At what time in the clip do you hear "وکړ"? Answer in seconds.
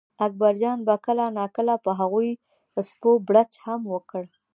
3.93-4.23